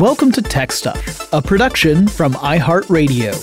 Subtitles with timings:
[0.00, 3.34] Welcome to Tech Stuff, a production from iHeartRadio.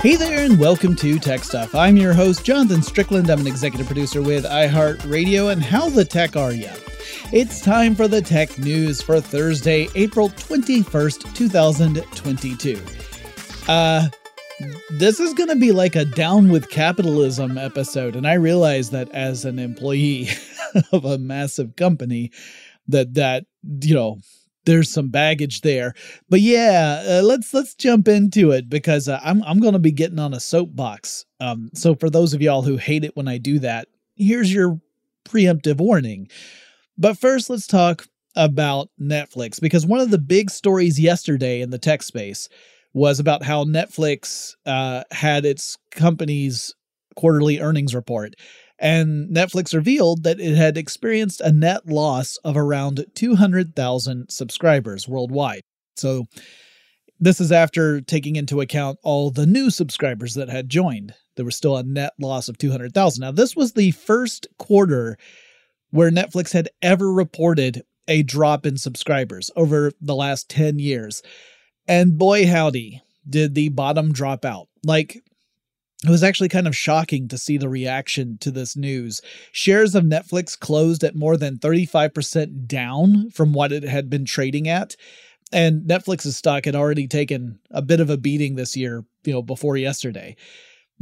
[0.00, 1.74] Hey there, and welcome to Tech Stuff.
[1.74, 3.30] I'm your host, Jonathan Strickland.
[3.30, 6.70] I'm an executive producer with iHeartRadio, and how the tech are ya?
[7.32, 12.80] It's time for the tech news for Thursday, April 21st, 2022.
[13.66, 14.08] Uh,
[14.90, 19.10] this is going to be like a down with capitalism episode, and I realize that
[19.10, 20.28] as an employee
[20.92, 22.30] of a massive company,
[22.88, 23.46] that that
[23.82, 24.18] you know
[24.66, 25.94] there's some baggage there.
[26.28, 29.92] But yeah, uh, let's let's jump into it because uh, I'm I'm going to be
[29.92, 31.24] getting on a soapbox.
[31.40, 34.80] Um, so for those of y'all who hate it when I do that, here's your
[35.24, 36.28] preemptive warning.
[36.98, 38.06] But first, let's talk
[38.36, 42.48] about Netflix because one of the big stories yesterday in the tech space
[42.92, 46.74] was about how Netflix uh, had its company's
[47.16, 48.34] quarterly earnings report.
[48.78, 55.62] And Netflix revealed that it had experienced a net loss of around 200,000 subscribers worldwide.
[55.96, 56.26] So,
[57.22, 61.12] this is after taking into account all the new subscribers that had joined.
[61.36, 63.20] There was still a net loss of 200,000.
[63.20, 65.18] Now, this was the first quarter
[65.90, 71.22] where Netflix had ever reported a drop in subscribers over the last 10 years.
[71.88, 74.68] And boy, howdy, did the bottom drop out.
[74.84, 75.22] Like,
[76.04, 79.20] it was actually kind of shocking to see the reaction to this news.
[79.52, 84.66] Shares of Netflix closed at more than 35% down from what it had been trading
[84.66, 84.96] at.
[85.52, 89.42] And Netflix's stock had already taken a bit of a beating this year, you know,
[89.42, 90.36] before yesterday.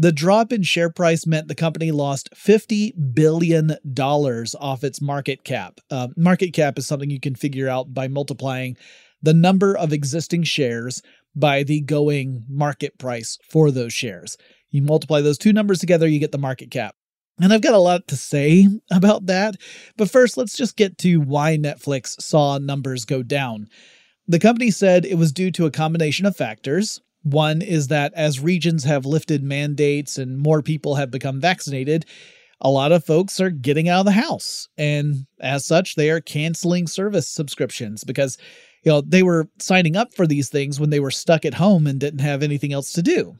[0.00, 5.80] The drop in share price meant the company lost $50 billion off its market cap.
[5.90, 8.76] Uh, market cap is something you can figure out by multiplying
[9.22, 11.02] the number of existing shares
[11.34, 14.36] by the going market price for those shares.
[14.70, 16.94] You multiply those two numbers together, you get the market cap.
[17.40, 19.56] And I've got a lot to say about that.
[19.96, 23.68] But first, let's just get to why Netflix saw numbers go down.
[24.26, 27.00] The company said it was due to a combination of factors.
[27.22, 32.04] One is that as regions have lifted mandates and more people have become vaccinated,
[32.60, 34.68] a lot of folks are getting out of the house.
[34.76, 38.36] And as such, they are canceling service subscriptions because
[38.84, 41.86] you know, they were signing up for these things when they were stuck at home
[41.86, 43.36] and didn't have anything else to do.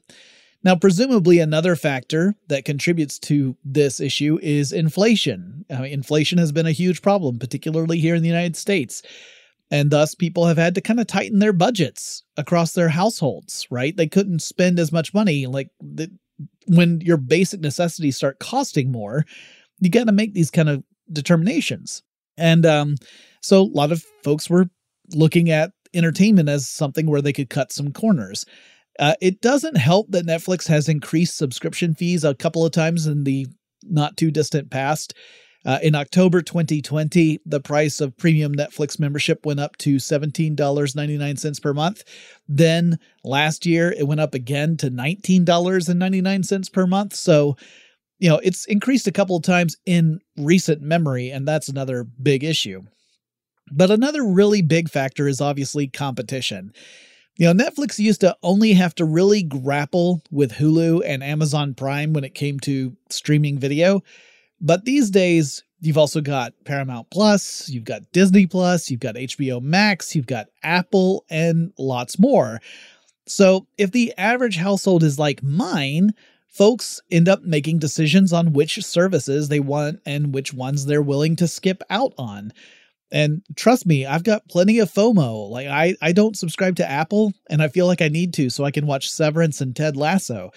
[0.65, 5.65] Now, presumably, another factor that contributes to this issue is inflation.
[5.71, 9.03] Inflation has been a huge problem, particularly here in the United States.
[9.71, 13.97] And thus, people have had to kind of tighten their budgets across their households, right?
[13.97, 15.47] They couldn't spend as much money.
[15.47, 16.11] Like the,
[16.67, 19.25] when your basic necessities start costing more,
[19.81, 20.83] you got to make these kind of
[21.13, 22.03] determinations.
[22.37, 22.97] And um,
[23.43, 24.71] so, a lot of folks were
[25.15, 28.45] looking at entertainment as something where they could cut some corners.
[28.99, 33.25] Uh, it doesn't help that Netflix has increased subscription fees a couple of times in
[33.25, 33.47] the
[33.85, 35.15] not too distant past.
[35.65, 41.75] Uh, in October 2020, the price of premium Netflix membership went up to $17.99 per
[41.75, 42.05] month.
[42.49, 47.15] Then last year, it went up again to $19.99 per month.
[47.15, 47.57] So,
[48.19, 52.45] you know, it's increased a couple of times in recent memory, and that's another big
[52.45, 52.83] issue.
[53.71, 56.73] But another really big factor is obviously competition.
[57.37, 62.13] You know, Netflix used to only have to really grapple with Hulu and Amazon Prime
[62.13, 64.03] when it came to streaming video.
[64.61, 69.63] But these days, you've also got Paramount Plus, you've got Disney Plus, you've got HBO
[69.63, 72.61] Max, you've got Apple, and lots more.
[73.27, 76.15] So if the average household is like mine,
[76.49, 81.37] folks end up making decisions on which services they want and which ones they're willing
[81.37, 82.53] to skip out on.
[83.11, 85.49] And trust me, I've got plenty of FOMO.
[85.51, 88.65] Like I, I don't subscribe to Apple and I feel like I need to so
[88.65, 90.51] I can watch Severance and Ted Lasso.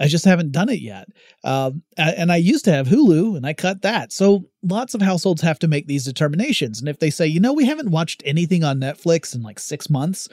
[0.00, 1.08] I just haven't done it yet.
[1.42, 4.12] Um, and I used to have Hulu and I cut that.
[4.12, 6.78] So lots of households have to make these determinations.
[6.78, 9.90] And if they say, you know, we haven't watched anything on Netflix in like six
[9.90, 10.28] months,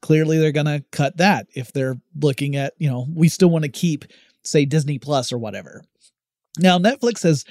[0.00, 1.48] clearly they're going to cut that.
[1.54, 4.04] If they're looking at, you know, we still want to keep,
[4.44, 5.82] say, Disney Plus or whatever.
[6.58, 7.44] Now, Netflix has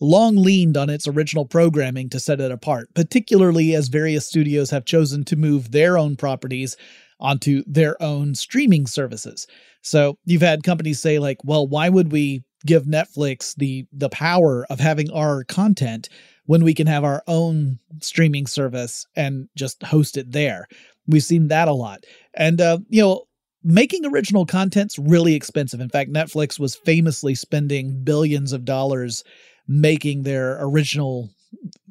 [0.00, 4.84] long leaned on its original programming to set it apart, particularly as various studios have
[4.84, 6.76] chosen to move their own properties
[7.20, 9.46] onto their own streaming services.
[9.82, 14.66] So you've had companies say like, well, why would we give Netflix the the power
[14.70, 16.08] of having our content
[16.46, 20.66] when we can have our own streaming service and just host it there?
[21.06, 22.04] We've seen that a lot.
[22.34, 23.24] And uh, you know,
[23.62, 25.80] making original content's really expensive.
[25.80, 29.22] In fact, Netflix was famously spending billions of dollars
[29.66, 31.30] making their original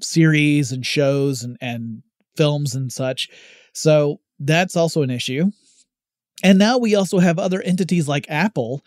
[0.01, 2.03] series and shows and, and
[2.35, 3.29] films and such.
[3.73, 5.51] So that's also an issue.
[6.43, 8.83] And now we also have other entities like Apple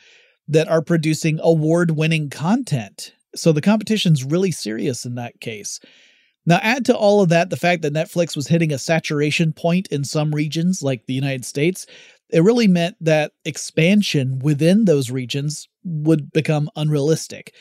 [0.48, 3.12] that are producing award winning content.
[3.34, 5.80] So the competition's really serious in that case.
[6.48, 9.88] Now, add to all of that the fact that Netflix was hitting a saturation point
[9.88, 11.86] in some regions, like the United States.
[12.30, 17.52] It really meant that expansion within those regions would become unrealistic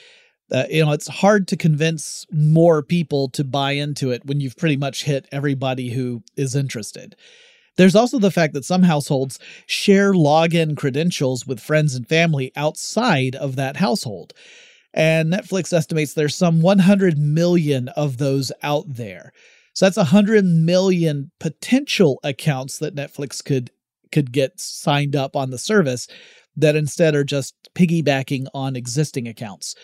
[0.51, 4.57] uh, you know it's hard to convince more people to buy into it when you've
[4.57, 7.15] pretty much hit everybody who is interested.
[7.77, 13.35] There's also the fact that some households share login credentials with friends and family outside
[13.35, 14.33] of that household.
[14.93, 19.33] And netflix estimates there's some 100 million of those out there.
[19.73, 23.71] So that's 100 million potential accounts that netflix could
[24.11, 26.07] could get signed up on the service
[26.55, 29.75] that instead are just piggybacking on existing accounts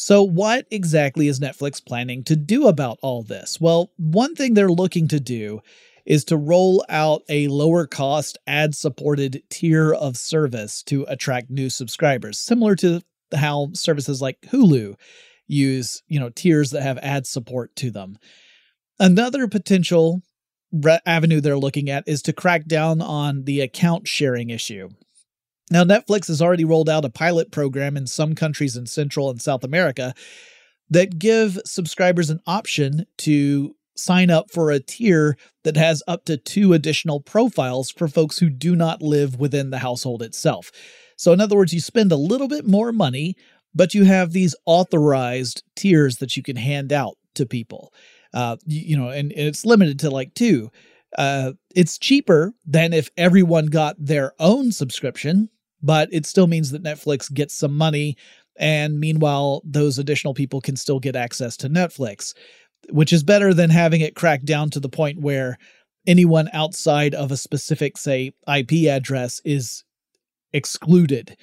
[0.00, 3.60] so, what exactly is Netflix planning to do about all this?
[3.60, 5.60] Well, one thing they're looking to do
[6.06, 11.68] is to roll out a lower cost ad supported tier of service to attract new
[11.68, 13.02] subscribers, similar to
[13.34, 14.94] how services like Hulu
[15.48, 18.18] use, you know, tiers that have ad support to them.
[19.00, 20.22] Another potential
[21.06, 24.90] avenue they're looking at is to crack down on the account sharing issue.
[25.70, 29.40] Now, Netflix has already rolled out a pilot program in some countries in Central and
[29.40, 30.14] South America
[30.90, 36.36] that give subscribers an option to sign up for a tier that has up to
[36.36, 40.70] two additional profiles for folks who do not live within the household itself.
[41.16, 43.36] So, in other words, you spend a little bit more money,
[43.74, 47.92] but you have these authorized tiers that you can hand out to people.
[48.32, 50.70] Uh, you, you know, and, and it's limited to like two.
[51.16, 55.48] Uh, it's cheaper than if everyone got their own subscription,
[55.82, 58.16] but it still means that Netflix gets some money.
[58.58, 62.34] And meanwhile, those additional people can still get access to Netflix,
[62.90, 65.58] which is better than having it cracked down to the point where
[66.06, 69.84] anyone outside of a specific, say, IP address is
[70.52, 71.36] excluded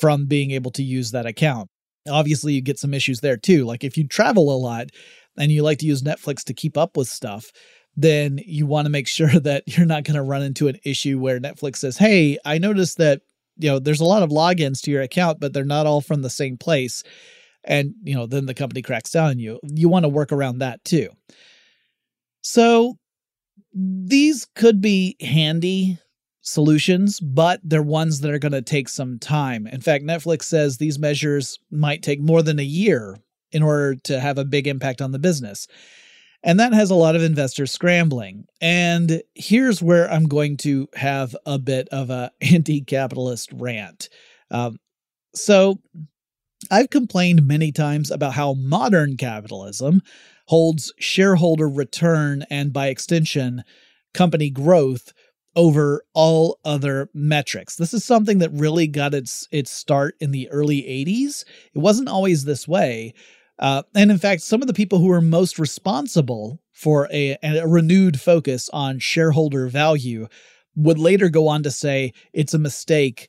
[0.00, 1.68] from being able to use that account.
[2.08, 3.64] Obviously, you get some issues there too.
[3.64, 4.88] Like if you travel a lot
[5.38, 7.50] and you like to use Netflix to keep up with stuff,
[7.96, 11.18] then you want to make sure that you're not going to run into an issue
[11.18, 13.22] where Netflix says, Hey, I noticed that
[13.60, 16.22] you know, there's a lot of logins to your account, but they're not all from
[16.22, 17.02] the same place.
[17.64, 19.60] And, you know, then the company cracks down on you.
[19.62, 21.10] You want to work around that too.
[22.42, 22.96] So
[23.72, 25.98] these could be handy
[26.42, 29.66] solutions, but they're ones that are going to take some time.
[29.66, 33.18] In fact, Netflix says these measures might take more than a year
[33.52, 35.66] in order to have a big impact on the business.
[36.42, 38.46] And that has a lot of investors scrambling.
[38.60, 44.08] And here's where I'm going to have a bit of a anti-capitalist rant.
[44.50, 44.78] Um,
[45.34, 45.78] so
[46.70, 50.02] I've complained many times about how modern capitalism
[50.46, 53.62] holds shareholder return and by extension
[54.12, 55.12] company growth
[55.56, 57.76] over all other metrics.
[57.76, 61.44] This is something that really got its its start in the early 80s.
[61.74, 63.14] It wasn't always this way.
[63.60, 67.66] Uh, and in fact, some of the people who were most responsible for a, a
[67.68, 70.26] renewed focus on shareholder value
[70.74, 73.28] would later go on to say it's a mistake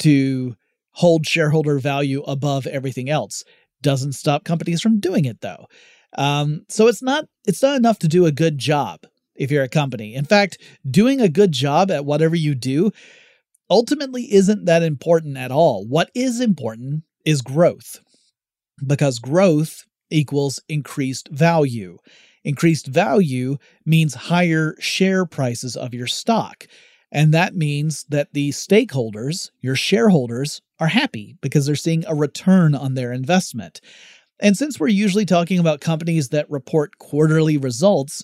[0.00, 0.56] to
[0.90, 3.44] hold shareholder value above everything else.
[3.80, 5.66] Doesn't stop companies from doing it though.
[6.16, 9.06] Um, so it's not it's not enough to do a good job
[9.36, 10.14] if you're a company.
[10.14, 10.58] In fact,
[10.90, 12.90] doing a good job at whatever you do
[13.70, 15.86] ultimately isn't that important at all.
[15.86, 18.00] What is important is growth
[18.86, 21.98] because growth equals increased value.
[22.44, 26.66] Increased value means higher share prices of your stock.
[27.10, 32.74] And that means that the stakeholders, your shareholders, are happy because they're seeing a return
[32.74, 33.80] on their investment.
[34.40, 38.22] And since we're usually talking about companies that report quarterly results,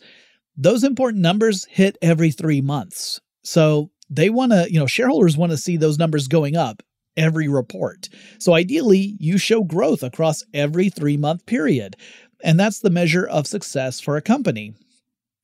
[0.56, 3.20] those important numbers hit every three months.
[3.42, 6.82] So they want to, you know, shareholders want to see those numbers going up
[7.16, 8.09] every report.
[8.38, 11.97] So ideally, you show growth across every three month period.
[12.42, 14.75] And that's the measure of success for a company.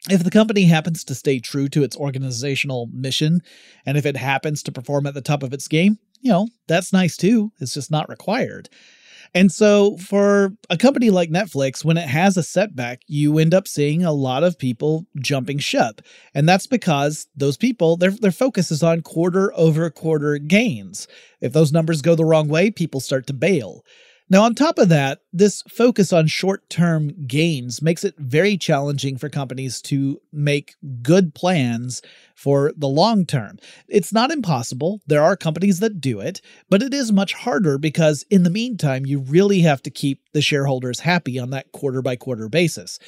[0.09, 3.43] If the company happens to stay true to its organizational mission,
[3.85, 6.93] and if it happens to perform at the top of its game, you know, that's
[6.93, 7.53] nice too.
[7.61, 8.69] It's just not required.
[9.35, 13.69] And so for a company like Netflix, when it has a setback, you end up
[13.69, 16.03] seeing a lot of people jumping ship.
[16.35, 21.07] And that's because those people, their, their focus is on quarter over quarter gains.
[21.41, 23.85] If those numbers go the wrong way, people start to bail.
[24.33, 29.19] Now, on top of that, this focus on short term gains makes it very challenging
[29.19, 32.01] for companies to make good plans
[32.37, 33.59] for the long term.
[33.89, 35.01] It's not impossible.
[35.09, 39.05] There are companies that do it, but it is much harder because in the meantime,
[39.05, 43.01] you really have to keep the shareholders happy on that quarter by quarter basis.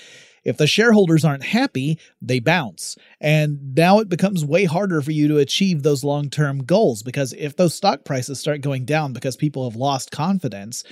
[0.44, 2.96] If the shareholders aren't happy, they bounce.
[3.20, 7.32] And now it becomes way harder for you to achieve those long term goals because
[7.34, 10.84] if those stock prices start going down because people have lost confidence,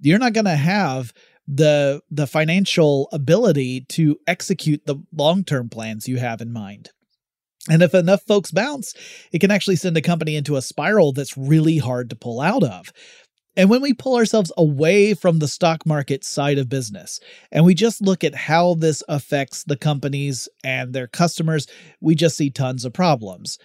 [0.00, 1.12] you're not going to have
[1.48, 6.90] the the financial ability to execute the long-term plans you have in mind.
[7.70, 8.94] And if enough folks bounce,
[9.32, 12.62] it can actually send a company into a spiral that's really hard to pull out
[12.62, 12.92] of.
[13.58, 17.18] And when we pull ourselves away from the stock market side of business
[17.50, 21.66] and we just look at how this affects the companies and their customers,
[22.00, 23.58] we just see tons of problems.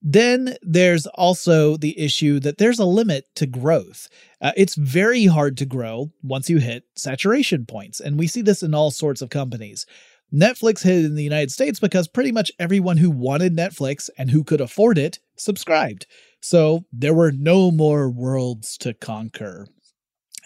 [0.00, 4.08] Then there's also the issue that there's a limit to growth.
[4.40, 8.62] Uh, it's very hard to grow once you hit saturation points, and we see this
[8.62, 9.86] in all sorts of companies.
[10.34, 14.42] Netflix hit in the United States because pretty much everyone who wanted Netflix and who
[14.42, 16.06] could afford it subscribed.
[16.40, 19.68] So there were no more worlds to conquer.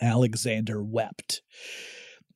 [0.01, 1.43] Alexander wept.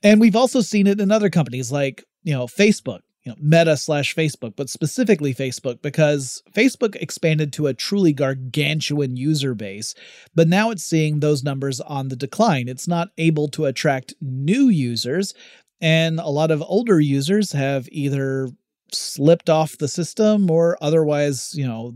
[0.02, 3.76] And we've also seen it in other companies like, you know, Facebook you know, Meta
[3.76, 9.94] slash Facebook, but specifically Facebook, because Facebook expanded to a truly gargantuan user base,
[10.34, 12.68] but now it's seeing those numbers on the decline.
[12.68, 15.34] It's not able to attract new users,
[15.82, 18.48] and a lot of older users have either
[18.92, 21.94] slipped off the system or otherwise, you know,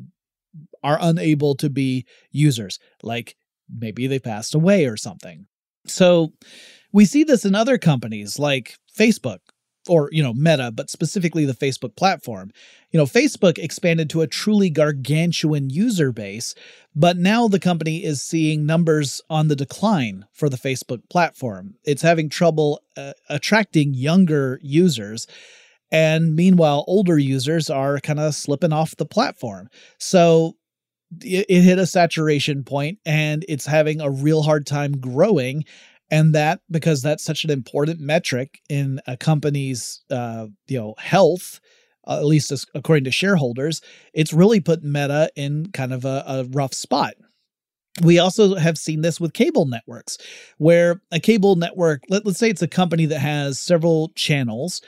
[0.83, 3.37] are unable to be users, like
[3.73, 5.47] maybe they passed away or something.
[5.87, 6.33] So
[6.93, 9.39] we see this in other companies like Facebook,
[9.89, 12.51] or you know meta but specifically the facebook platform.
[12.91, 16.55] You know facebook expanded to a truly gargantuan user base
[16.95, 21.75] but now the company is seeing numbers on the decline for the facebook platform.
[21.85, 25.27] It's having trouble uh, attracting younger users
[25.93, 29.69] and meanwhile older users are kind of slipping off the platform.
[29.99, 30.57] So
[31.21, 35.65] it, it hit a saturation point and it's having a real hard time growing
[36.11, 41.61] and that because that's such an important metric in a company's uh, you know health
[42.07, 43.81] uh, at least as, according to shareholders
[44.15, 47.15] it's really put meta in kind of a, a rough spot.
[48.03, 50.19] We also have seen this with cable networks
[50.59, 54.83] where a cable network let, let's say it's a company that has several channels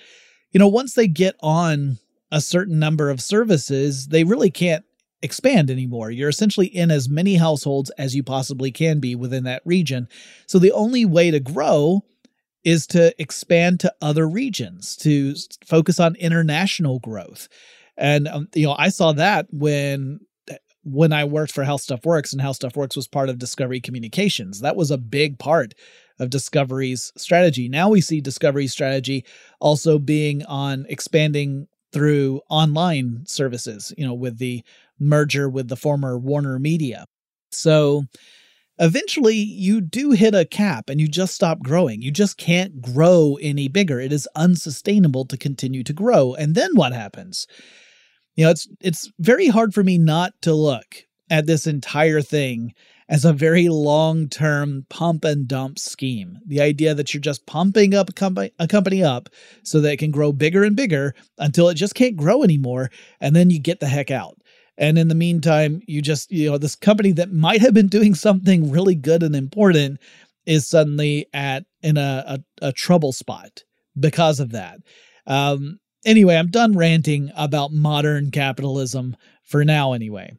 [0.52, 1.98] you know once they get on
[2.30, 4.84] a certain number of services they really can't
[5.22, 6.10] expand anymore.
[6.10, 10.08] You're essentially in as many households as you possibly can be within that region.
[10.46, 12.04] So the only way to grow
[12.64, 15.34] is to expand to other regions, to
[15.66, 17.48] focus on international growth.
[17.96, 20.20] And um, you know, I saw that when
[20.84, 23.80] when I worked for How Stuff Works, and How Stuff Works was part of Discovery
[23.80, 24.60] Communications.
[24.60, 25.74] That was a big part
[26.18, 27.68] of Discovery's strategy.
[27.68, 29.24] Now we see Discovery's strategy
[29.60, 34.62] also being on expanding through online services, you know, with the
[34.98, 37.06] merger with the former Warner Media.
[37.50, 38.04] So
[38.78, 42.02] eventually you do hit a cap and you just stop growing.
[42.02, 44.00] You just can't grow any bigger.
[44.00, 46.34] It is unsustainable to continue to grow.
[46.34, 47.46] And then what happens?
[48.36, 52.72] You know, it's it's very hard for me not to look at this entire thing
[53.08, 56.38] as a very long term pump and dump scheme.
[56.46, 59.28] The idea that you're just pumping up a company, a company up
[59.64, 62.90] so that it can grow bigger and bigger until it just can't grow anymore,
[63.20, 64.38] and then you get the heck out.
[64.78, 68.14] And in the meantime, you just, you know, this company that might have been doing
[68.14, 69.98] something really good and important
[70.46, 73.64] is suddenly at in a, a, a trouble spot
[73.98, 74.78] because of that.
[75.26, 80.32] Um, anyway, I'm done ranting about modern capitalism for now, anyway.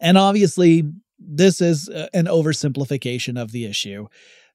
[0.00, 0.84] And obviously,
[1.18, 4.08] this is uh, an oversimplification of the issue.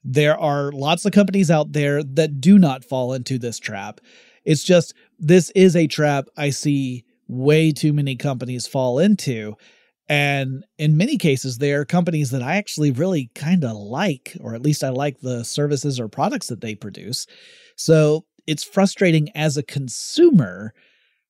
[0.03, 4.01] There are lots of companies out there that do not fall into this trap.
[4.43, 9.55] It's just this is a trap I see way too many companies fall into.
[10.09, 14.55] And in many cases, they are companies that I actually really kind of like, or
[14.55, 17.27] at least I like the services or products that they produce.
[17.75, 20.73] So it's frustrating as a consumer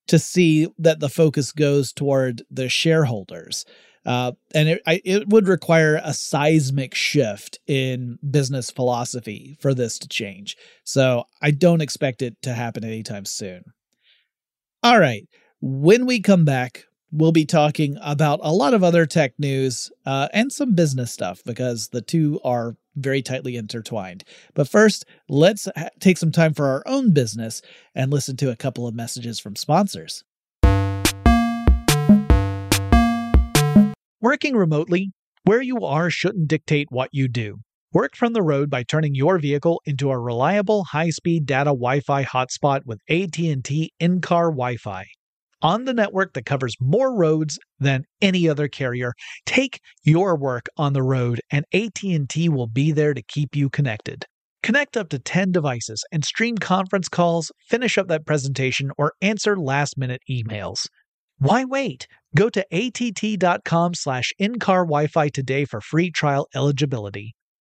[0.07, 3.65] to see that the focus goes toward the shareholders.
[4.05, 9.99] Uh, and it, I, it would require a seismic shift in business philosophy for this
[9.99, 10.55] to change.
[10.85, 13.63] So I don't expect it to happen anytime soon.
[14.81, 15.27] All right.
[15.69, 20.29] When we come back, we'll be talking about a lot of other tech news uh,
[20.31, 24.23] and some business stuff because the two are very tightly intertwined.
[24.53, 27.61] But first, let's ha- take some time for our own business
[27.93, 30.23] and listen to a couple of messages from sponsors.
[34.21, 35.11] Working remotely,
[35.43, 37.57] where you are shouldn't dictate what you do.
[37.91, 42.85] Work from the road by turning your vehicle into a reliable high-speed data Wi-Fi hotspot
[42.85, 45.07] with AT&T in-car Wi-Fi.
[45.61, 49.13] On the network that covers more roads than any other carrier,
[49.47, 54.25] take your work on the road and AT&T will be there to keep you connected.
[54.61, 59.57] Connect up to 10 devices and stream conference calls, finish up that presentation, or answer
[59.57, 60.87] last-minute emails.
[61.39, 62.07] Why wait?
[62.35, 67.33] Go to att.com slash in-car Wi-Fi today for free trial eligibility.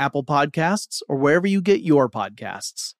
[0.00, 2.94] Apple Podcasts, or wherever you get your podcasts.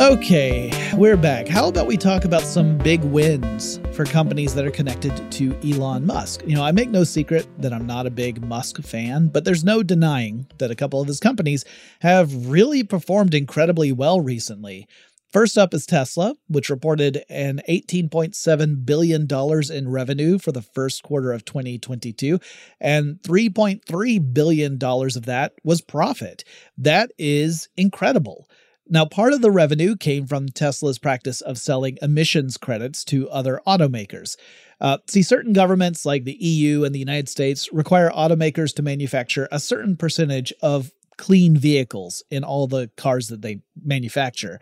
[0.00, 1.48] Okay, we're back.
[1.48, 6.06] How about we talk about some big wins for companies that are connected to Elon
[6.06, 6.42] Musk?
[6.46, 9.64] You know, I make no secret that I'm not a big Musk fan, but there's
[9.64, 11.64] no denying that a couple of his companies
[12.00, 14.86] have really performed incredibly well recently.
[15.30, 19.28] First up is Tesla, which reported an $18.7 billion
[19.70, 22.40] in revenue for the first quarter of 2022,
[22.80, 26.44] and $3.3 billion of that was profit.
[26.78, 28.48] That is incredible.
[28.88, 33.60] Now, part of the revenue came from Tesla's practice of selling emissions credits to other
[33.66, 34.36] automakers.
[34.80, 39.46] Uh, see, certain governments like the EU and the United States require automakers to manufacture
[39.52, 44.58] a certain percentage of clean vehicles in all the cars that they manufacture.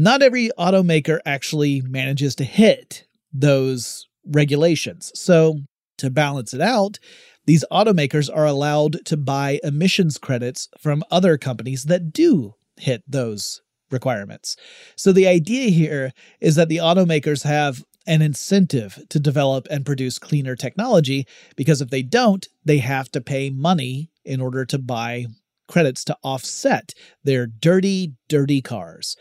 [0.00, 5.10] Not every automaker actually manages to hit those regulations.
[5.16, 5.62] So,
[5.96, 7.00] to balance it out,
[7.46, 13.60] these automakers are allowed to buy emissions credits from other companies that do hit those
[13.90, 14.54] requirements.
[14.94, 20.20] So the idea here is that the automakers have an incentive to develop and produce
[20.20, 25.26] cleaner technology because if they don't, they have to pay money in order to buy
[25.66, 29.16] credits to offset their dirty, dirty cars.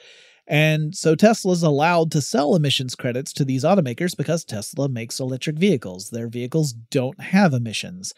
[0.48, 5.58] And so Tesla's allowed to sell emissions credits to these automakers because Tesla makes electric
[5.58, 6.10] vehicles.
[6.10, 8.14] Their vehicles don't have emissions.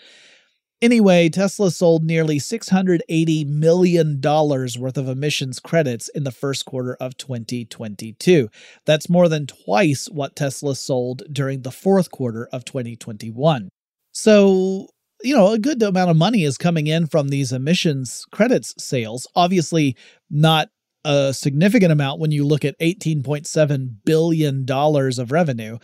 [0.82, 7.18] Anyway, Tesla sold nearly $680 million worth of emissions credits in the first quarter of
[7.18, 8.48] 2022.
[8.86, 13.68] That's more than twice what Tesla sold during the fourth quarter of 2021.
[14.14, 14.88] So,
[15.22, 19.28] you know, a good amount of money is coming in from these emissions credits sales.
[19.36, 19.98] Obviously,
[20.30, 20.70] not
[21.10, 25.80] a significant amount when you look at $18.7 billion of revenue.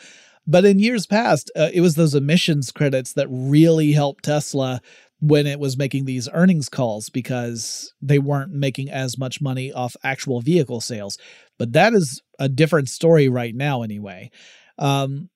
[0.45, 4.81] But in years past, uh, it was those emissions credits that really helped Tesla
[5.21, 9.95] when it was making these earnings calls because they weren't making as much money off
[10.03, 11.17] actual vehicle sales.
[11.57, 14.29] But that is a different story right now, anyway.
[14.77, 15.29] Um,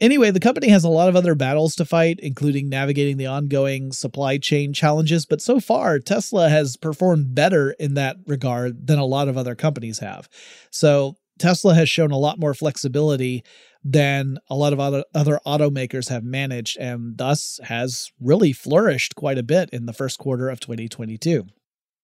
[0.00, 3.92] anyway, the company has a lot of other battles to fight, including navigating the ongoing
[3.92, 5.26] supply chain challenges.
[5.26, 9.54] But so far, Tesla has performed better in that regard than a lot of other
[9.54, 10.28] companies have.
[10.70, 13.44] So Tesla has shown a lot more flexibility
[13.84, 15.04] than a lot of other,
[15.46, 20.48] automakers have managed and thus has really flourished quite a bit in the first quarter
[20.48, 21.46] of 2022.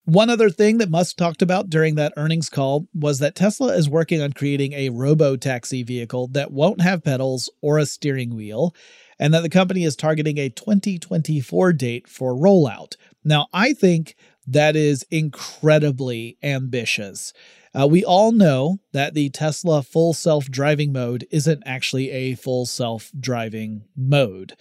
[0.05, 3.89] One other thing that Musk talked about during that earnings call was that Tesla is
[3.89, 8.75] working on creating a robo taxi vehicle that won't have pedals or a steering wheel,
[9.17, 12.97] and that the company is targeting a 2024 date for rollout.
[13.23, 14.15] Now, I think
[14.45, 17.33] that is incredibly ambitious.
[17.73, 22.67] Uh, we all know that the Tesla full self driving mode isn't actually a full
[22.67, 24.53] self driving mode,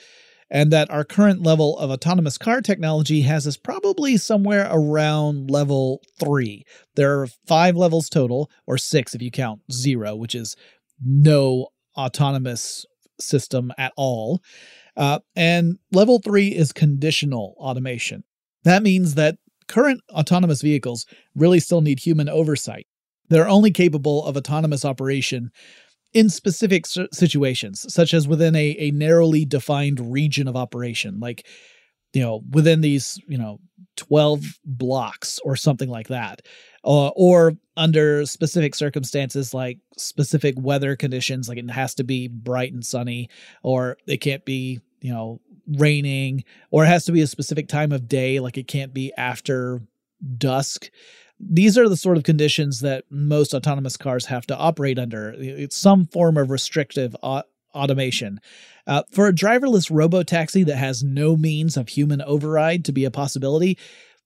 [0.54, 6.00] and that our current level of autonomous car technology has us probably somewhere around level
[6.20, 6.64] three.
[6.94, 10.56] There are five levels total, or six if you count zero, which is
[11.04, 12.86] no autonomous
[13.20, 14.40] system at all.
[14.96, 18.22] Uh, and level three is conditional automation.
[18.62, 22.86] That means that current autonomous vehicles really still need human oversight.
[23.28, 25.50] They're only capable of autonomous operation
[26.14, 31.46] in specific situations, such as within a, a narrowly defined region of operation, like,
[32.12, 33.58] you know, within these, you know,
[33.96, 36.42] 12 blocks or something like that.
[36.84, 42.72] Uh, or under specific circumstances like specific weather conditions, like it has to be bright
[42.72, 43.28] and sunny,
[43.62, 47.90] or it can't be, you know, raining, or it has to be a specific time
[47.90, 49.80] of day, like it can't be after
[50.36, 50.90] dusk
[51.40, 55.34] these are the sort of conditions that most autonomous cars have to operate under.
[55.36, 57.14] It's some form of restrictive
[57.74, 58.40] automation.
[58.86, 63.04] Uh, for a driverless robo taxi that has no means of human override to be
[63.04, 63.78] a possibility,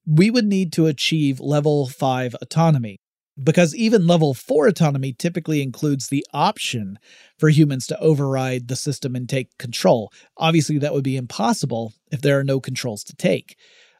[0.06, 2.98] we would need to achieve level 5 autonomy.
[3.40, 6.98] Because even level 4 autonomy typically includes the option
[7.38, 10.12] for humans to override the system and take control.
[10.36, 13.56] Obviously, that would be impossible if there are no controls to take.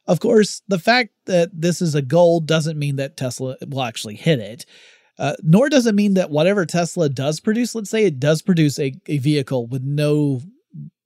[0.09, 4.15] Of course, the fact that this is a goal doesn't mean that Tesla will actually
[4.15, 4.65] hit it.
[5.19, 8.79] Uh, nor does it mean that whatever Tesla does produce, let's say it does produce
[8.79, 10.41] a, a vehicle with no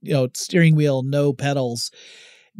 [0.02, 1.92] you know steering wheel, no pedals,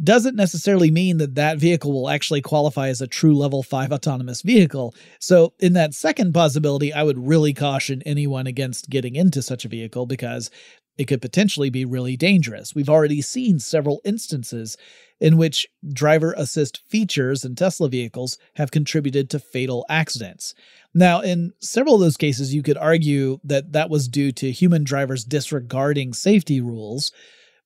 [0.02, 4.42] doesn't necessarily mean that that vehicle will actually qualify as a true level 5 autonomous
[4.42, 4.94] vehicle.
[5.20, 9.68] So, in that second possibility, I would really caution anyone against getting into such a
[9.68, 10.50] vehicle because
[10.98, 12.74] it could potentially be really dangerous.
[12.74, 14.76] We've already seen several instances
[15.24, 20.54] in which driver assist features in Tesla vehicles have contributed to fatal accidents.
[20.92, 24.84] Now, in several of those cases, you could argue that that was due to human
[24.84, 27.10] drivers disregarding safety rules,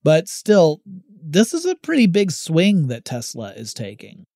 [0.04, 0.82] but still,
[1.20, 4.26] this is a pretty big swing that Tesla is taking.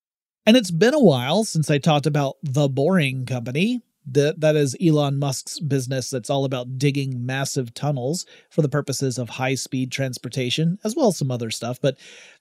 [0.44, 4.76] And it's been a while since I talked about The Boring Company, the, that is
[4.84, 9.92] Elon Musk's business that's all about digging massive tunnels for the purposes of high speed
[9.92, 11.80] transportation, as well as some other stuff.
[11.80, 11.98] But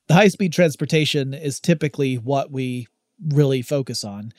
[0.07, 2.87] the high speed transportation is typically what we
[3.27, 4.33] really focus on.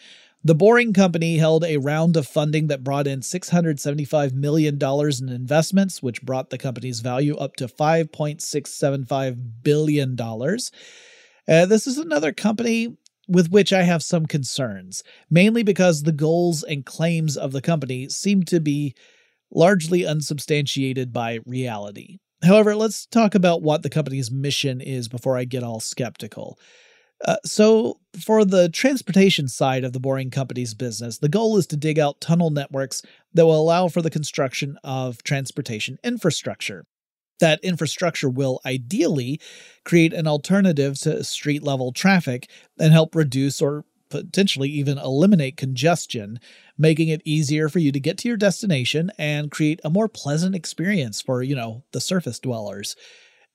[0.45, 6.03] The Boring Company held a round of funding that brought in $675 million in investments,
[6.03, 10.21] which brought the company's value up to $5.675 billion.
[10.21, 12.97] Uh, this is another company
[13.29, 18.09] with which I have some concerns, mainly because the goals and claims of the company
[18.09, 18.95] seem to be
[19.51, 22.19] largely unsubstantiated by reality.
[22.43, 26.59] However, let's talk about what the company's mission is before I get all skeptical.
[27.25, 31.77] Uh, so, for the transportation side of the Boring Company's business, the goal is to
[31.77, 33.03] dig out tunnel networks
[33.35, 36.85] that will allow for the construction of transportation infrastructure
[37.43, 39.41] that infrastructure will ideally
[39.85, 46.39] create an alternative to street level traffic and help reduce or potentially even eliminate congestion,
[46.79, 50.55] making it easier for you to get to your destination and create a more pleasant
[50.55, 52.95] experience for, you know, the surface dwellers.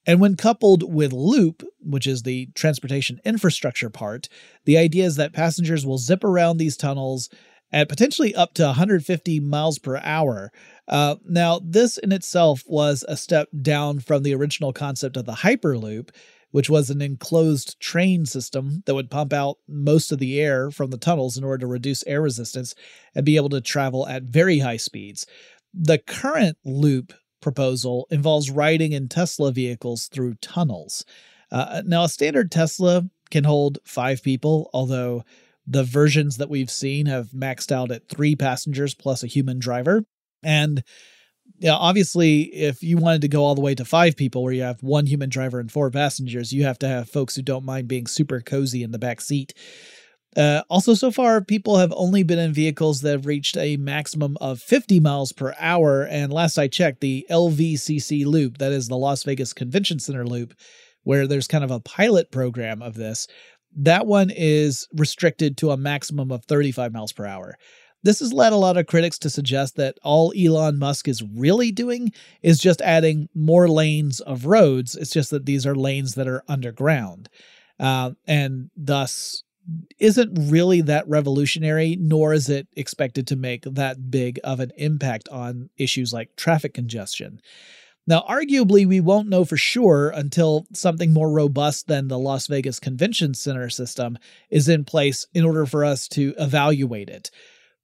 [0.06, 4.28] And when coupled with Loop, which is the transportation infrastructure part,
[4.66, 7.30] the idea is that passengers will zip around these tunnels
[7.72, 10.52] at potentially up to 150 miles per hour.
[10.88, 15.34] Uh, now, this in itself was a step down from the original concept of the
[15.34, 16.10] Hyperloop,
[16.52, 20.90] which was an enclosed train system that would pump out most of the air from
[20.90, 22.74] the tunnels in order to reduce air resistance
[23.14, 25.28] and be able to travel at very high speeds.
[25.74, 31.06] The current loop proposal involves riding in Tesla vehicles through tunnels.
[31.52, 35.24] Uh, now, a standard Tesla can hold five people, although
[35.66, 40.06] the versions that we've seen have maxed out at three passengers plus a human driver.
[40.44, 40.84] And
[41.68, 44.82] obviously, if you wanted to go all the way to five people, where you have
[44.84, 48.08] one human driver and four passengers, you have to have folks who don't mind being
[48.08, 49.54] super cozy in the back seat.
[50.36, 54.38] Uh, also, so far, people have only been in vehicles that have reached a maximum
[54.40, 56.04] of 50 miles per hour.
[56.04, 60.54] And last I checked, the LVCC loop, that is the Las Vegas Convention Center loop,
[61.04, 63.28] where there's kind of a pilot program of this,
[63.78, 67.58] that one is restricted to a maximum of 35 miles per hour.
[68.08, 71.74] This has led a lot of critics to suggest that all Elon Musk is really
[71.74, 74.96] doing is just adding more lanes of roads.
[74.96, 77.28] It's just that these are lanes that are underground.
[77.78, 79.44] Uh, and thus
[80.00, 85.28] isn't really that revolutionary, nor is it expected to make that big of an impact
[85.28, 87.42] on issues like traffic congestion.
[88.08, 92.80] Now, arguably, we won't know for sure until something more robust than the Las Vegas
[92.80, 94.18] Convention Center system
[94.50, 97.32] is in place in order for us to evaluate it.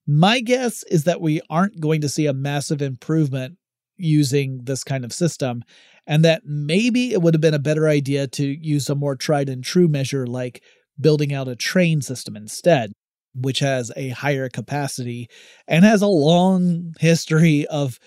[0.06, 3.58] My guess is that we aren't going to see a massive improvement
[3.98, 5.64] using this kind of system,
[6.06, 9.50] and that maybe it would have been a better idea to use a more tried
[9.50, 10.62] and true measure like
[11.00, 12.92] building out a train system instead,
[13.34, 15.30] which has a higher capacity
[15.68, 17.98] and has a long history of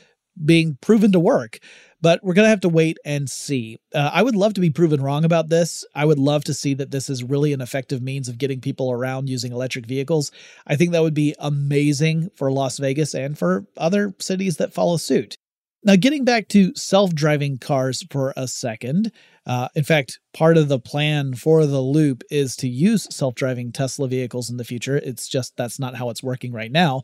[0.44, 1.58] being proven to work
[2.00, 3.78] but we're going to have to wait and see.
[3.94, 5.84] Uh, I would love to be proven wrong about this.
[5.94, 8.92] I would love to see that this is really an effective means of getting people
[8.92, 10.30] around using electric vehicles.
[10.66, 14.96] I think that would be amazing for Las Vegas and for other cities that follow
[14.96, 15.36] suit.
[15.84, 19.12] Now, getting back to self driving cars for a second.
[19.46, 23.70] Uh, in fact, part of the plan for the loop is to use self driving
[23.70, 24.96] Tesla vehicles in the future.
[24.96, 27.02] It's just that's not how it's working right now.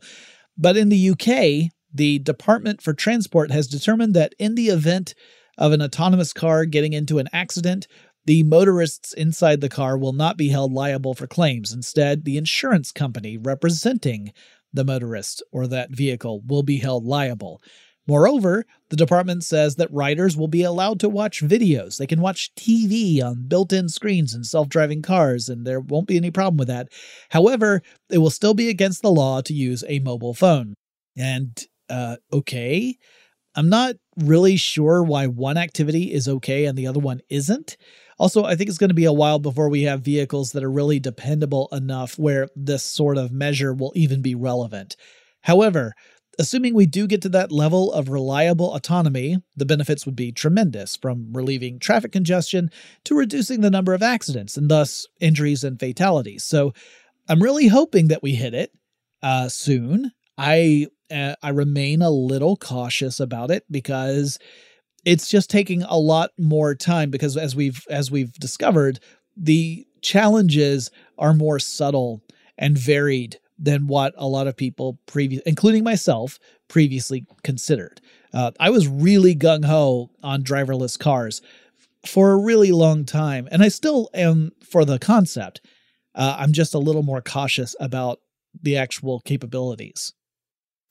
[0.57, 5.13] But in the UK, the Department for Transport has determined that in the event
[5.57, 7.87] of an autonomous car getting into an accident,
[8.25, 11.73] the motorists inside the car will not be held liable for claims.
[11.73, 14.31] Instead, the insurance company representing
[14.71, 17.61] the motorist or that vehicle will be held liable.
[18.07, 21.97] Moreover, the department says that riders will be allowed to watch videos.
[21.97, 26.07] They can watch TV on built in screens in self driving cars, and there won't
[26.07, 26.89] be any problem with that.
[27.29, 30.73] However, it will still be against the law to use a mobile phone.
[31.15, 32.97] And uh, okay.
[33.55, 37.77] I'm not really sure why one activity is okay and the other one isn't.
[38.17, 40.71] Also, I think it's going to be a while before we have vehicles that are
[40.71, 44.95] really dependable enough where this sort of measure will even be relevant.
[45.41, 45.93] However,
[46.39, 50.95] assuming we do get to that level of reliable autonomy, the benefits would be tremendous
[50.95, 52.69] from relieving traffic congestion
[53.03, 56.43] to reducing the number of accidents and thus injuries and fatalities.
[56.43, 56.73] So
[57.27, 58.71] I'm really hoping that we hit it
[59.21, 60.11] uh, soon.
[60.37, 64.39] I uh, I remain a little cautious about it because
[65.05, 68.99] it's just taking a lot more time because as we've as we've discovered,
[69.35, 72.21] the challenges are more subtle
[72.57, 78.01] and varied than what a lot of people previous including myself previously considered.
[78.33, 81.41] Uh, I was really gung ho on driverless cars
[82.05, 85.61] for a really long time, and I still am for the concept.
[86.15, 88.19] Uh, I'm just a little more cautious about
[88.61, 90.13] the actual capabilities.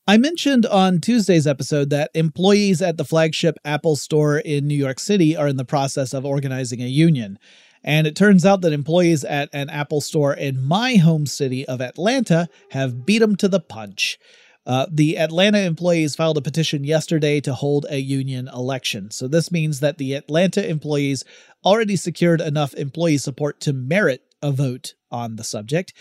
[0.05, 4.99] I mentioned on Tuesday's episode that employees at the flagship Apple store in New York
[4.99, 7.39] City are in the process of organizing a union.
[7.85, 11.81] And it turns out that employees at an Apple store in my home city of
[11.81, 14.19] Atlanta have beat them to the punch.
[14.67, 19.11] Uh, the Atlanta employees filed a petition yesterday to hold a union election.
[19.13, 21.25] So, this means that the Atlanta employees
[21.65, 25.93] already secured enough employee support to merit a vote on the subject.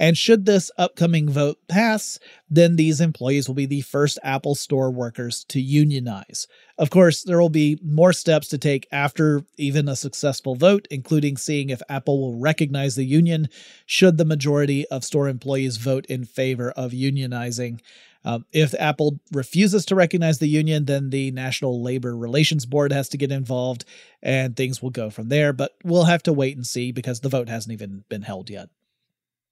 [0.00, 4.92] And should this upcoming vote pass, then these employees will be the first Apple Store
[4.92, 6.46] workers to unionize.
[6.78, 11.36] Of course, there will be more steps to take after even a successful vote, including
[11.36, 13.48] seeing if Apple will recognize the union
[13.86, 17.80] should the majority of store employees vote in favor of unionizing.
[18.24, 23.08] Um, if Apple refuses to recognize the union, then the National Labor Relations Board has
[23.08, 23.84] to get involved
[24.22, 25.52] and things will go from there.
[25.52, 28.68] But we'll have to wait and see because the vote hasn't even been held yet.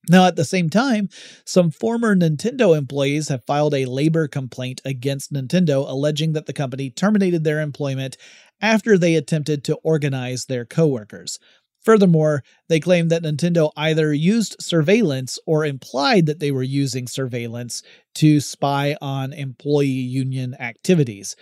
[0.09, 1.09] Now, at the same time,
[1.45, 6.91] some former Nintendo employees have filed a labor complaint against Nintendo, alleging that the company
[6.91, 8.17] terminated their employment
[8.61, 11.39] after they attempted to organize their coworkers.
[11.83, 17.83] Furthermore, they claim that Nintendo either used surveillance or implied that they were using surveillance
[18.17, 21.37] to spy on employee union activities.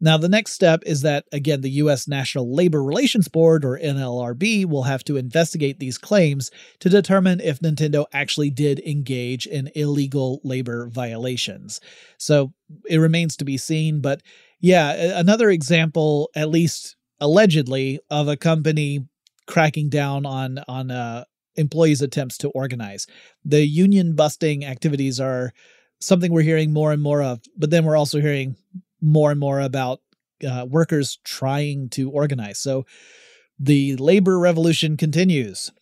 [0.00, 2.06] Now, the next step is that, again, the U.S.
[2.06, 7.60] National Labor Relations Board, or NLRB, will have to investigate these claims to determine if
[7.60, 11.80] Nintendo actually did engage in illegal labor violations.
[12.18, 12.52] So
[12.84, 14.00] it remains to be seen.
[14.02, 14.22] But
[14.60, 19.06] yeah, another example, at least allegedly, of a company
[19.46, 23.06] cracking down on on uh, employees' attempts to organize.
[23.44, 25.52] The union busting activities are
[26.00, 28.56] something we're hearing more and more of, but then we're also hearing
[29.06, 30.00] more and more about
[30.46, 32.58] uh, workers trying to organize.
[32.58, 32.84] So
[33.58, 35.72] the labor revolution continues.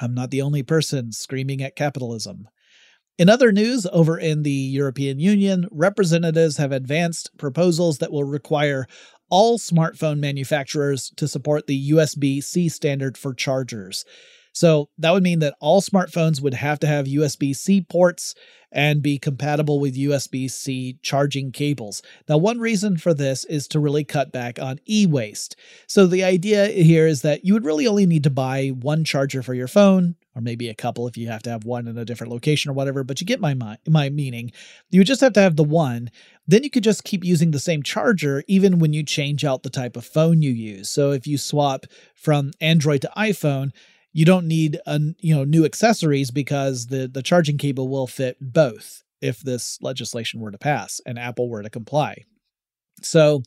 [0.00, 2.48] I'm not the only person screaming at capitalism.
[3.18, 8.86] In other news, over in the European Union, representatives have advanced proposals that will require
[9.28, 14.04] all smartphone manufacturers to support the USB C standard for chargers.
[14.58, 18.34] So that would mean that all smartphones would have to have USB C ports
[18.72, 22.02] and be compatible with USB C charging cables.
[22.28, 25.54] Now, one reason for this is to really cut back on e waste.
[25.86, 29.44] So, the idea here is that you would really only need to buy one charger
[29.44, 32.04] for your phone, or maybe a couple if you have to have one in a
[32.04, 34.50] different location or whatever, but you get my, my, my meaning.
[34.90, 36.10] You would just have to have the one.
[36.48, 39.70] Then you could just keep using the same charger even when you change out the
[39.70, 40.88] type of phone you use.
[40.88, 43.70] So, if you swap from Android to iPhone,
[44.12, 48.36] you don't need a, you know new accessories because the the charging cable will fit
[48.40, 52.24] both if this legislation were to pass and Apple were to comply.
[53.02, 53.42] So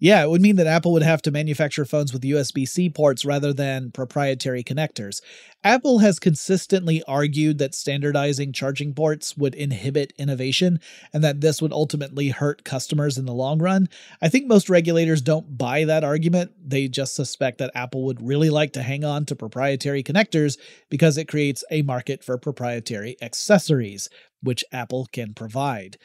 [0.00, 3.22] yeah, it would mean that Apple would have to manufacture phones with USB C ports
[3.22, 5.20] rather than proprietary connectors.
[5.62, 10.80] Apple has consistently argued that standardizing charging ports would inhibit innovation
[11.12, 13.90] and that this would ultimately hurt customers in the long run.
[14.22, 16.52] I think most regulators don't buy that argument.
[16.66, 20.58] They just suspect that Apple would really like to hang on to proprietary connectors
[20.88, 24.08] because it creates a market for proprietary accessories,
[24.42, 25.98] which Apple can provide.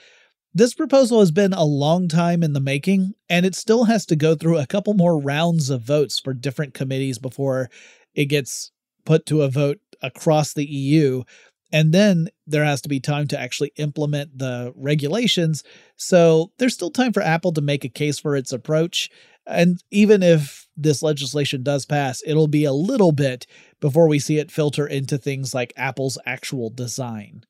[0.57, 4.15] This proposal has been a long time in the making, and it still has to
[4.15, 7.69] go through a couple more rounds of votes for different committees before
[8.13, 8.71] it gets
[9.03, 11.23] put to a vote across the EU.
[11.73, 15.61] And then there has to be time to actually implement the regulations.
[15.97, 19.09] So there's still time for Apple to make a case for its approach.
[19.45, 23.45] And even if this legislation does pass, it'll be a little bit
[23.81, 27.43] before we see it filter into things like Apple's actual design.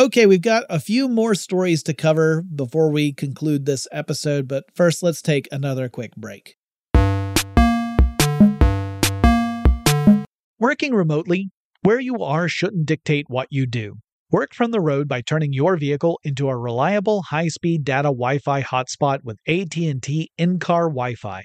[0.00, 4.64] Okay, we've got a few more stories to cover before we conclude this episode, but
[4.74, 6.56] first let's take another quick break.
[10.58, 11.50] Working remotely,
[11.82, 13.96] where you are shouldn't dictate what you do.
[14.30, 19.18] Work from the road by turning your vehicle into a reliable high-speed data Wi-Fi hotspot
[19.22, 21.44] with AT&T in-car Wi-Fi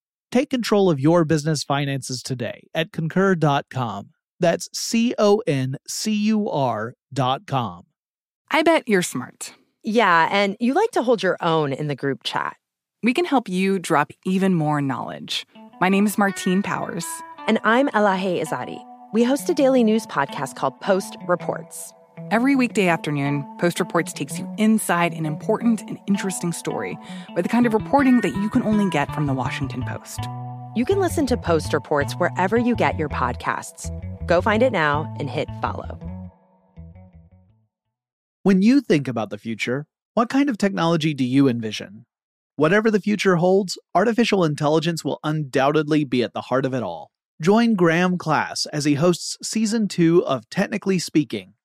[0.31, 4.09] Take control of your business finances today at concur.com.
[4.39, 7.85] That's C O N C U R.com.
[8.49, 9.53] I bet you're smart.
[9.83, 12.55] Yeah, and you like to hold your own in the group chat
[13.03, 15.45] we can help you drop even more knowledge.
[15.79, 17.05] My name is Martine Powers.
[17.47, 18.79] And I'm Elahe Izadi.
[19.13, 21.93] We host a daily news podcast called Post Reports.
[22.31, 26.97] Every weekday afternoon, Post Reports takes you inside an important and interesting story
[27.35, 30.19] with the kind of reporting that you can only get from the Washington Post.
[30.75, 33.89] You can listen to Post Reports wherever you get your podcasts.
[34.27, 35.99] Go find it now and hit follow.
[38.43, 42.05] When you think about the future, what kind of technology do you envision?
[42.57, 47.11] Whatever the future holds, artificial intelligence will undoubtedly be at the heart of it all.
[47.41, 51.53] Join Graham Class as he hosts season two of Technically Speaking,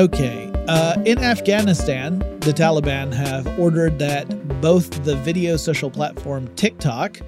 [0.00, 0.50] Okay.
[0.66, 4.24] Uh, in Afghanistan, the Taliban have ordered that
[4.62, 7.20] both the video social platform TikTok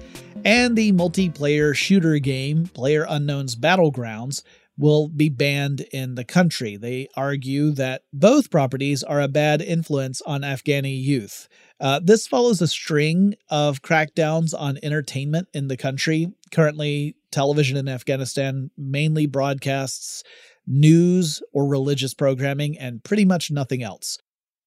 [0.43, 4.41] and the multiplayer shooter game Player Unknown's Battlegrounds
[4.75, 6.75] will be banned in the country.
[6.75, 11.47] They argue that both properties are a bad influence on Afghani youth.
[11.79, 16.33] Uh, this follows a string of crackdowns on entertainment in the country.
[16.51, 20.23] Currently, television in Afghanistan mainly broadcasts
[20.65, 24.17] news or religious programming and pretty much nothing else.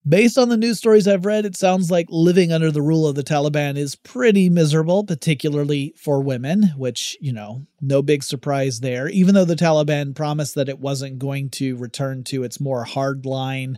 [0.07, 3.15] Based on the news stories I've read, it sounds like living under the rule of
[3.15, 9.09] the Taliban is pretty miserable, particularly for women, which, you know, no big surprise there.
[9.09, 13.75] Even though the Taliban promised that it wasn't going to return to its more hardline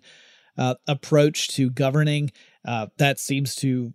[0.55, 2.31] uh, approach to governing,
[2.63, 3.93] uh, that seems to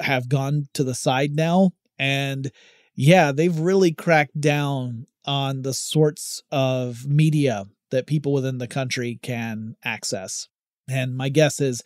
[0.00, 1.72] have gone to the side now.
[1.96, 2.50] And
[2.94, 9.18] yeah, they've really cracked down on the sorts of media that people within the country
[9.22, 10.48] can access.
[10.88, 11.82] And my guess is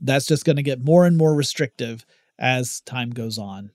[0.00, 2.04] that's just going to get more and more restrictive
[2.38, 3.70] as time goes on.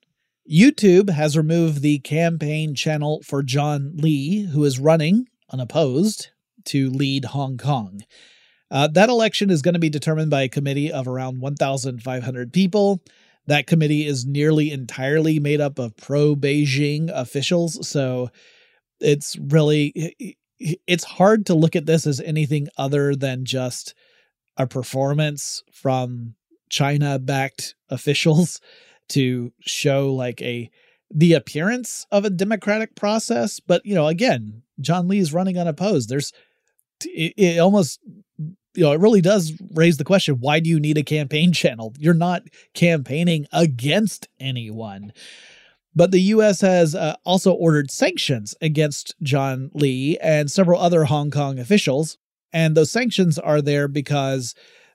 [0.50, 6.30] YouTube has removed the campaign channel for John Lee, who is running unopposed
[6.66, 8.02] to lead Hong Kong.
[8.70, 13.02] Uh, that election is going to be determined by a committee of around 1,500 people.
[13.48, 17.88] That committee is nearly entirely made up of pro Beijing officials.
[17.88, 18.30] So
[19.00, 23.94] it's really, it's hard to look at this as anything other than just
[24.58, 26.36] a performance from
[26.70, 28.60] China backed officials
[29.10, 30.70] to show like a
[31.10, 36.10] the appearance of a democratic process but you know again John Lee is running unopposed
[36.10, 36.34] there's
[37.06, 38.02] it, it almost
[38.78, 41.94] you know, it really does raise the question why do you need a campaign channel?
[41.98, 45.12] You're not campaigning against anyone.
[45.96, 46.62] But the U.S.
[46.62, 52.20] has uh, also ordered sanctions against John Lee and several other Hong Kong officials.
[52.54, 54.54] And those sanctions are there because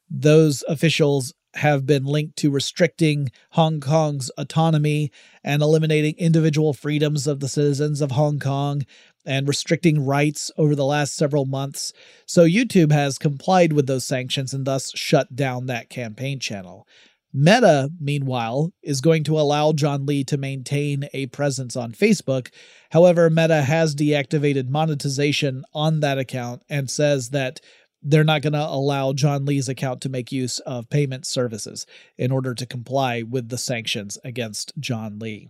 [0.09, 5.11] those officials have been linked to restricting Hong Kong's autonomy
[5.45, 8.83] and eliminating individual freedoms of the citizens of Hong Kong
[9.25, 11.93] and restricting rights over the last several months.
[12.27, 16.87] So YouTube has complied with those sanctions and thus shut down that campaign channel.
[17.35, 22.51] Meta, meanwhile, is going to allow John Lee to maintain a presence on Facebook.
[22.91, 27.61] However, Meta has deactivated monetization on that account and says that
[28.03, 31.87] they're not going to allow John Lee's account to make use of payment services
[32.19, 35.49] in order to comply with the sanctions against John Lee.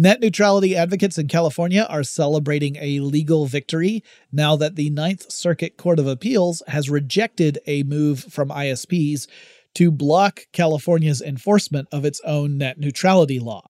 [0.00, 5.76] Net neutrality advocates in California are celebrating a legal victory now that the Ninth Circuit
[5.76, 9.26] Court of Appeals has rejected a move from ISPs
[9.74, 13.66] to block California's enforcement of its own net neutrality law.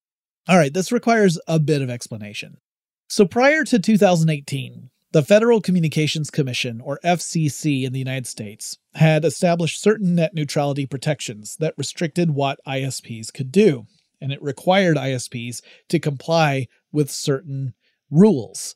[0.46, 2.58] All right, this requires a bit of explanation.
[3.08, 9.24] So prior to 2018, the Federal Communications Commission, or FCC in the United States, had
[9.24, 13.88] established certain net neutrality protections that restricted what ISPs could do,
[14.20, 17.74] and it required ISPs to comply with certain
[18.10, 18.74] rules.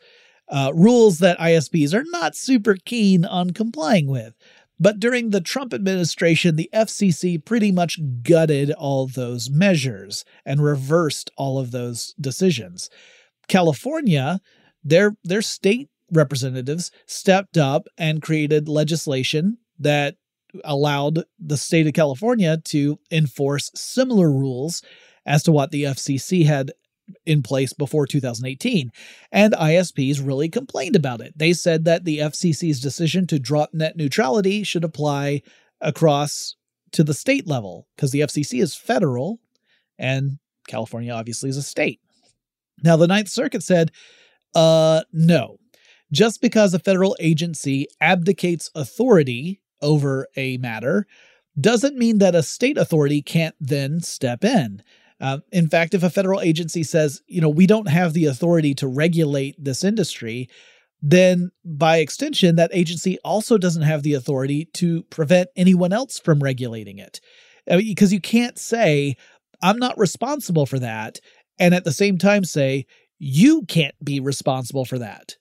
[0.48, 4.34] Uh, rules that ISPs are not super keen on complying with.
[4.78, 11.30] But during the Trump administration, the FCC pretty much gutted all those measures and reversed
[11.36, 12.90] all of those decisions.
[13.48, 14.40] California,
[14.82, 20.16] their their state representatives stepped up and created legislation that
[20.64, 24.82] allowed the state of California to enforce similar rules
[25.26, 26.72] as to what the FCC had
[27.26, 28.90] in place before 2018.
[29.30, 31.36] And ISPs really complained about it.
[31.36, 35.42] They said that the FCC's decision to drop net neutrality should apply
[35.80, 36.56] across
[36.92, 39.40] to the state level because the FCC is federal
[39.98, 42.00] and California obviously is a state.
[42.82, 43.90] Now, the Ninth Circuit said,
[44.54, 45.58] uh, no.
[46.12, 51.06] Just because a federal agency abdicates authority over a matter
[51.60, 54.82] doesn't mean that a state authority can't then step in.
[55.20, 58.74] Uh, in fact, if a federal agency says, you know, we don't have the authority
[58.74, 60.48] to regulate this industry,
[61.00, 66.42] then by extension, that agency also doesn't have the authority to prevent anyone else from
[66.42, 67.20] regulating it.
[67.66, 69.16] Because you can't say,
[69.62, 71.20] I'm not responsible for that,
[71.58, 72.86] and at the same time say,
[73.18, 75.36] you can't be responsible for that.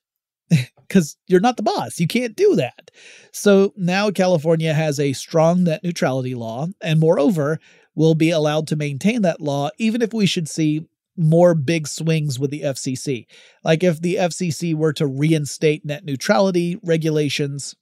[0.89, 1.99] Because you're not the boss.
[1.99, 2.91] You can't do that.
[3.31, 6.67] So now California has a strong net neutrality law.
[6.83, 7.59] And moreover,
[7.95, 12.39] will be allowed to maintain that law, even if we should see more big swings
[12.39, 13.25] with the FCC.
[13.63, 17.75] Like if the FCC were to reinstate net neutrality regulations,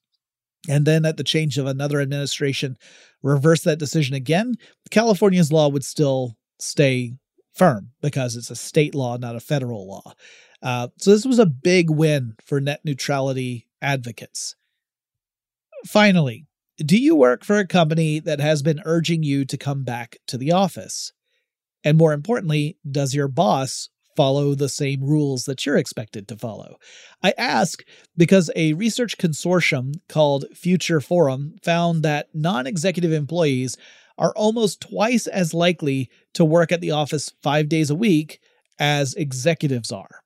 [0.70, 2.78] and then at the change of another administration,
[3.24, 4.56] reverse that decision again,
[4.90, 7.14] California's law would still stay
[7.54, 10.14] firm because it's a state law, not a federal law.
[10.62, 14.56] Uh, so this was a big win for net neutrality advocates.
[15.86, 16.46] Finally,
[16.86, 20.38] do you work for a company that has been urging you to come back to
[20.38, 21.12] the office?
[21.84, 26.78] And more importantly, does your boss follow the same rules that you're expected to follow?
[27.24, 27.84] I ask
[28.18, 33.78] because a research consortium called Future Forum found that non executive employees
[34.18, 38.40] are almost twice as likely to work at the office five days a week
[38.80, 40.22] as executives are.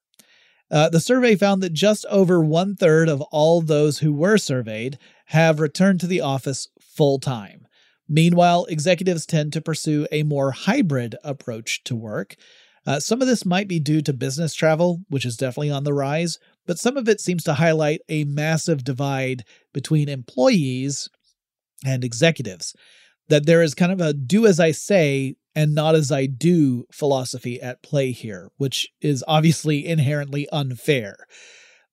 [0.71, 4.97] Uh, the survey found that just over one third of all those who were surveyed
[5.25, 7.67] have returned to the office full time.
[8.07, 12.35] Meanwhile, executives tend to pursue a more hybrid approach to work.
[12.85, 15.93] Uh, some of this might be due to business travel, which is definitely on the
[15.93, 21.09] rise, but some of it seems to highlight a massive divide between employees
[21.83, 22.75] and executives.
[23.27, 26.85] That there is kind of a do as I say and not as I do
[26.91, 31.25] philosophy at play here, which is obviously inherently unfair.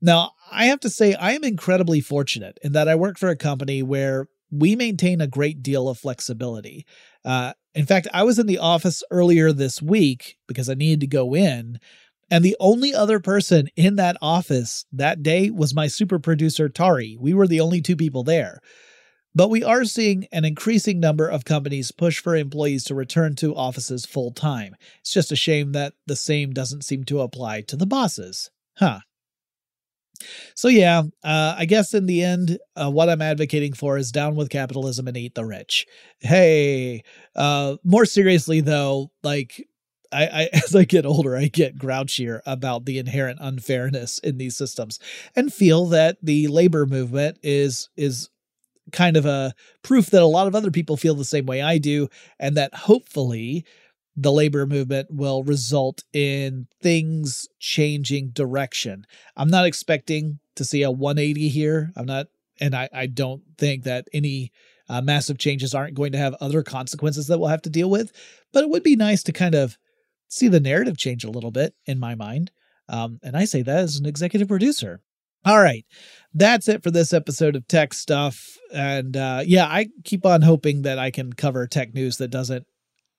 [0.03, 3.37] Now, I have to say, I am incredibly fortunate in that I work for a
[3.37, 6.87] company where we maintain a great deal of flexibility.
[7.25, 11.07] Uh, in fact, I was in the office earlier this week because I needed to
[11.07, 11.79] go in,
[12.31, 17.17] and the only other person in that office that day was my super producer, Tari.
[17.19, 18.61] We were the only two people there.
[19.35, 23.57] But we are seeing an increasing number of companies push for employees to return to
[23.57, 24.77] offices full time.
[25.01, 28.51] It's just a shame that the same doesn't seem to apply to the bosses.
[28.77, 29.01] Huh.
[30.55, 34.35] So, yeah, uh, I guess in the end, uh, what I'm advocating for is down
[34.35, 35.87] with capitalism and eat the rich.
[36.21, 37.03] Hey,
[37.37, 39.67] uh, more seriously, though, like,
[40.13, 44.57] I, I, as I get older, I get grouchier about the inherent unfairness in these
[44.57, 44.99] systems,
[45.35, 48.29] and feel that the labor movement is is
[48.93, 51.79] kind of a proof that a lot of other people feel the same way I
[51.79, 52.09] do,
[52.39, 53.65] and that hopefully
[54.17, 59.07] the labor movement will result in things changing direction.
[59.37, 61.93] I'm not expecting to see a 180 here.
[61.97, 62.27] I'm not,
[62.61, 64.53] and I, I don't think that any
[64.89, 68.13] uh, massive changes aren't going to have other consequences that we'll have to deal with,
[68.53, 69.79] but it would be nice to kind of
[70.29, 72.51] see the narrative change a little bit in my mind.
[72.89, 75.01] Um, and I say that as an executive producer.
[75.45, 75.85] All right.
[76.35, 78.57] That's it for this episode of Tech Stuff.
[78.73, 82.67] And uh, yeah, I keep on hoping that I can cover tech news that doesn't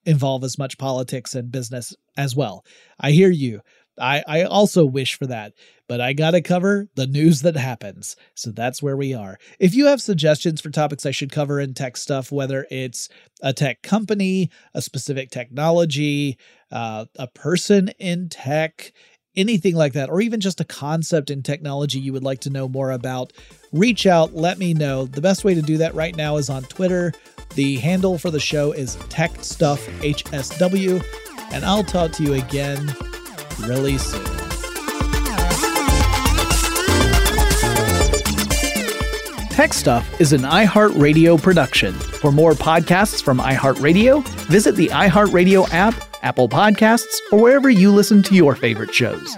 [0.06, 2.66] involve as much politics and business as well.
[3.00, 3.62] I hear you.
[4.00, 5.54] I, I also wish for that,
[5.88, 8.16] but I gotta cover the news that happens.
[8.34, 9.38] So that's where we are.
[9.60, 13.10] If you have suggestions for topics I should cover in tech stuff, whether it's
[13.42, 16.38] a tech company, a specific technology,
[16.72, 18.94] uh, a person in tech,
[19.36, 22.68] anything like that, or even just a concept in technology you would like to know
[22.68, 23.34] more about,
[23.72, 25.06] reach out, let me know.
[25.06, 27.14] The best way to do that right now is on Twitter.
[27.56, 31.04] The handle for the show is Tech Stuff HSW,
[31.52, 32.96] and I'll talk to you again
[33.62, 34.24] really soon.
[39.54, 41.94] Tech Stuff is an iHeartRadio production.
[41.94, 48.24] For more podcasts from iHeartRadio, visit the iHeartRadio app, Apple Podcasts, or wherever you listen
[48.24, 49.38] to your favorite shows.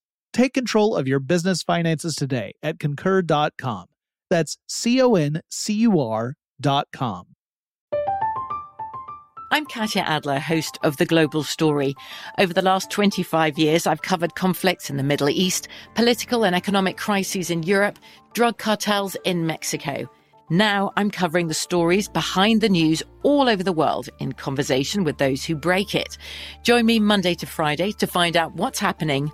[0.33, 3.87] Take control of your business finances today at concur.com.
[4.29, 7.27] That's C O N C U R dot com.
[9.53, 11.93] I'm Katya Adler, host of The Global Story.
[12.39, 16.95] Over the last 25 years, I've covered conflicts in the Middle East, political and economic
[16.95, 17.99] crises in Europe,
[18.33, 20.09] drug cartels in Mexico.
[20.49, 25.17] Now I'm covering the stories behind the news all over the world in conversation with
[25.17, 26.17] those who break it.
[26.63, 29.33] Join me Monday to Friday to find out what's happening,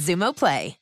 [0.00, 0.79] Xumo Play.